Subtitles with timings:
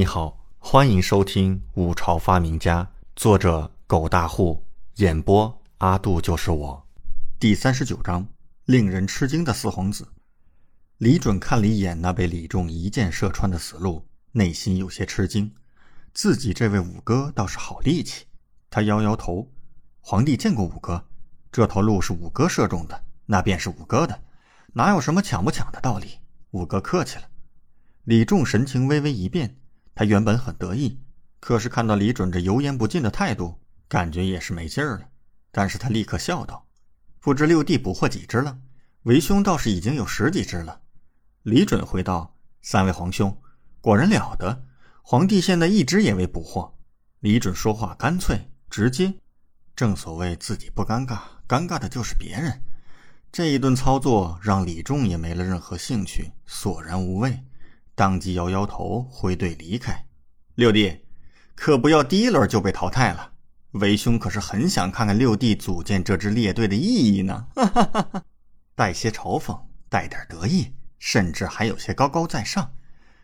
[0.00, 2.82] 你好，欢迎收听《五朝发明家》，
[3.16, 6.88] 作者狗大户，演播阿杜就是我。
[7.38, 8.26] 第三十九章，
[8.64, 10.08] 令人吃惊的四皇子。
[10.96, 14.02] 李准看了一眼那被李仲一箭射穿的死路，
[14.32, 15.52] 内心有些吃惊。
[16.14, 18.24] 自己这位五哥倒是好力气。
[18.70, 19.46] 他摇摇头
[20.00, 21.04] ：“皇帝见过五哥，
[21.52, 24.18] 这头鹿是五哥射中的，那便是五哥的，
[24.72, 26.20] 哪有什么抢不抢的道理？
[26.52, 27.24] 五哥客气了。”
[28.04, 29.58] 李仲神情微微一变。
[30.00, 30.98] 他原本很得意，
[31.40, 35.06] 可是看到李准这油盐不进的态度，感觉也是没劲儿了。
[35.52, 36.66] 但是他立刻笑道
[37.20, 38.56] ：“不知六弟捕获几只了？
[39.02, 40.80] 为兄倒是已经有十几只了。”
[41.44, 43.38] 李准回道：“三位皇兄，
[43.82, 44.64] 果然了得！
[45.02, 46.74] 皇帝现在一只也未捕获。”
[47.20, 49.12] 李准说话干脆直接，
[49.76, 52.58] 正所谓自己不尴尬，尴尬的就是别人。
[53.30, 57.44] 这一顿操作让李仲也没了任何兴趣，索然无味。
[58.00, 60.06] 当即摇摇头，挥队离开。
[60.54, 61.04] 六弟，
[61.54, 63.32] 可不要第一轮就被淘汰了。
[63.72, 67.46] 为兄可是很想看看六弟组建这支列队的意义呢。
[67.54, 68.24] 哈哈哈哈
[68.74, 72.72] 带些嘲讽，带点得意，甚至还有些高高在上。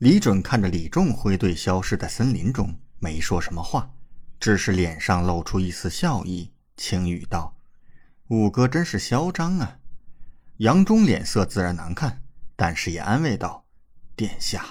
[0.00, 3.90] 李准看着李仲挥队消失在森林中，没说什么话，
[4.38, 7.56] 只是脸上露出一丝笑意，轻语道
[8.28, 9.78] ：“五哥真是嚣张啊。”
[10.58, 12.22] 杨忠脸色自然难看，
[12.54, 13.64] 但是也安慰道。
[14.18, 14.66] 殿下，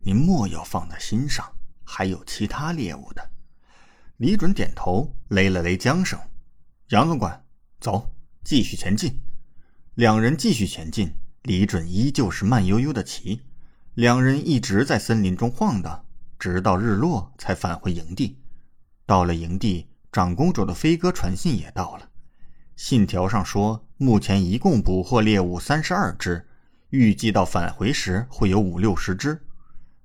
[0.00, 1.50] 您莫要放在心上，
[1.84, 3.30] 还有其他猎物的。
[4.18, 6.20] 李准点头，勒了勒缰绳。
[6.90, 7.42] 杨总管，
[7.80, 9.18] 走，继续前进。
[9.94, 13.40] 两人继续前进，李准依旧是慢悠悠的骑。
[13.94, 16.04] 两人一直在森林中晃荡，
[16.38, 18.36] 直到日落才返回营地。
[19.06, 22.06] 到了营地，长公主的飞鸽传信也到了。
[22.76, 26.46] 信条上说，目前一共捕获猎物三十二只。
[26.90, 29.40] 预计到返回时会有五六十只，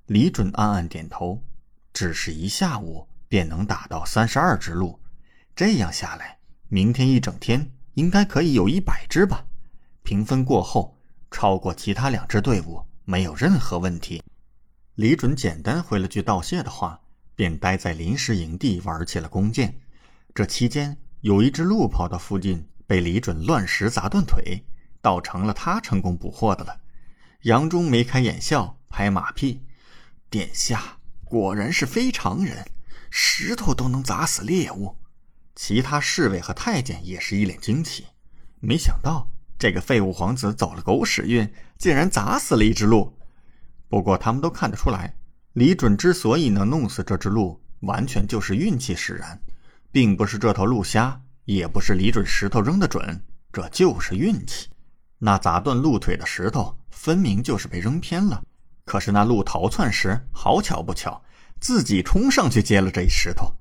[0.05, 1.43] 李准暗暗点头。
[1.91, 4.99] 只是一下午便能打到三十二只鹿，
[5.55, 9.45] 这样下来，明天一整天应该可以有一百只吧？
[10.03, 10.95] 评分过后，
[11.31, 14.21] 超过其他两支队伍没有任何问题。
[14.95, 16.99] 李准简单回了句道谢的话，
[17.35, 19.73] 便待在临时营地玩起了弓箭。
[20.33, 24.63] 这期间，有一只鹿跑到附近，被李准乱石砸断腿。
[25.05, 26.81] 倒成了他成功捕获的了。
[27.43, 29.61] 杨忠眉开眼笑，拍马屁
[30.31, 32.65] ：“殿下果然是非常人，
[33.11, 34.97] 石头都能砸死猎物。”
[35.53, 38.07] 其他侍卫和太监也是一脸惊奇，
[38.59, 39.29] 没想到
[39.59, 43.15] 这个废物皇子走了狗屎运，竟然砸死了一只鹿。
[43.87, 45.15] 不过他们都看得出来，
[45.53, 49.39] 李准之所以能弄死这只鹿，完全就是运气使然，
[49.91, 53.23] 并不是这头鹿瞎，也不是李准石头扔得准，
[53.53, 54.67] 这就是运气。
[55.19, 58.43] 那砸断鹿腿的石头，分明就是被扔偏了。
[58.83, 61.23] 可是那鹿逃窜时，好巧不巧，
[61.59, 63.53] 自己冲上去接了这一石头。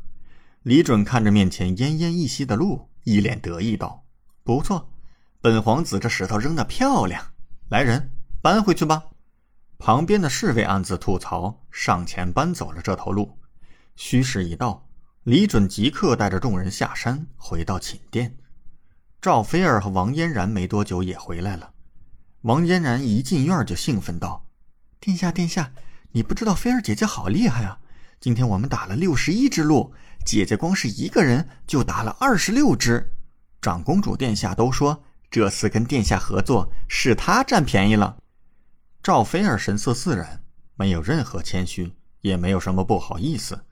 [0.63, 4.05] 李准看着面前奄奄一息的鹿，一脸得意道
[4.43, 4.91] ：“不错，
[5.41, 7.23] 本皇子这石头扔得漂亮。
[7.69, 8.11] 来人，
[8.43, 9.05] 搬回去吧。”
[9.79, 13.39] 旁边的侍卫暗自吐槽，上前搬走了这头鹿。
[13.97, 14.87] 虚实一到，
[15.25, 18.35] 李准即刻带着众人下山，回到寝殿。
[19.25, 21.73] 赵菲儿和王嫣然没多久也回来了。
[22.43, 24.45] 王嫣然一进院就兴奋道
[25.01, 25.73] ：“殿下，殿下，
[26.13, 27.79] 你不知道菲儿姐姐好厉害啊！
[28.21, 29.95] 今天我们打了六十一只鹿，
[30.27, 33.15] 姐姐光是一个人就打了二十六只。
[33.63, 38.19] 长公主殿下都说这次跟殿下合作是她占便宜了。”
[39.03, 40.43] 赵菲儿神色自然，
[40.75, 41.91] 没有任何谦虚，
[42.21, 43.65] 也没有什么不好意思。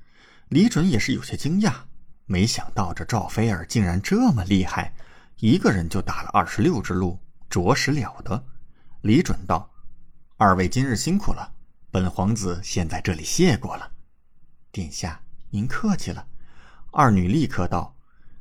[0.49, 1.75] 李准也是有些惊讶，
[2.25, 4.95] 没想到这赵菲儿竟然这么厉害。
[5.43, 7.19] 一个人就打了二十六只鹿，
[7.51, 8.45] 着实了得。
[9.01, 9.69] 李准道
[10.39, 11.53] ：“二位今日辛苦了，
[11.91, 13.91] 本皇子先在这里谢过了。”
[14.71, 15.21] 殿下，
[15.51, 16.29] 您客气了。
[16.93, 17.97] 二女立刻道：“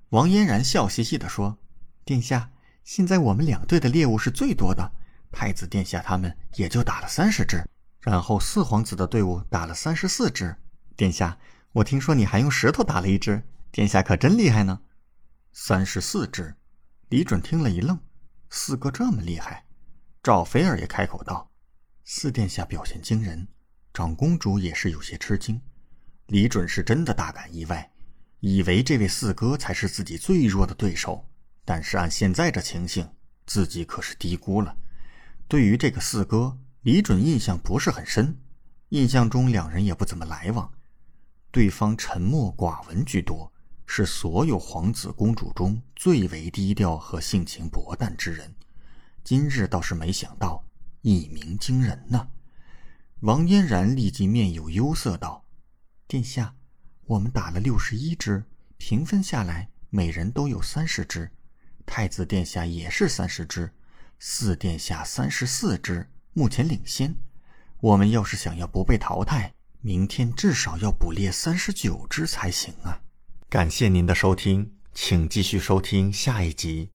[0.10, 1.58] 王嫣然笑嘻嘻地说
[2.06, 2.52] ：‘殿下，
[2.84, 4.92] 现在我们两队的猎物是最多的，
[5.32, 7.68] 太子殿下他们也就打了三十只，
[8.02, 10.56] 然后四皇子的队伍打了三十四只。
[10.96, 11.36] 殿下，
[11.72, 14.82] 我听说你还用石头打了一只，殿下可真厉害呢。’
[15.52, 16.54] 三十四只。”
[17.11, 17.99] 李准听了一愣，
[18.49, 19.66] 四哥这么厉害？
[20.23, 21.52] 赵菲儿也开口道
[22.05, 23.46] ：“四殿下表现惊人，
[23.93, 25.61] 长公主也是有些吃惊。”
[26.28, 27.91] 李准是真的大感意外，
[28.40, 31.28] 以为这位四哥才是自己最弱的对手，
[31.66, 33.05] 但是按现在这情形，
[33.46, 34.73] 自己可是低估了。
[35.49, 38.40] 对于这个四哥，李准印象不是很深，
[38.87, 40.72] 印象中两人也不怎么来往，
[41.52, 43.52] 对方沉默寡闻居多。
[43.93, 48.55] 是所有皇子公主中最为低调和性情薄淡之人，
[49.22, 50.64] 今日倒是没想到
[51.02, 52.26] 一鸣惊人呢。
[53.20, 55.43] 王嫣然立即面有忧色道
[56.08, 56.55] ：“殿下，
[57.03, 58.41] 我们打了六十一只，
[58.78, 61.29] 平分下来，每人都有三十只。
[61.85, 63.70] 太子殿下也是三十只，
[64.20, 67.14] 四殿下三十四只，目前领先。
[67.82, 73.02] 我们要是想要不被淘汰，明天至少要捕猎三十九只才行啊！
[73.52, 76.88] 感谢您的收听，请继续收听下一集。